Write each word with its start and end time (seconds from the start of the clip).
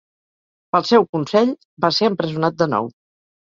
Pel 0.75 0.87
seu 0.93 1.05
consell, 1.11 1.53
va 1.87 1.95
ser 2.01 2.13
empresonat 2.15 2.61
de 2.65 2.73
nou. 2.77 2.95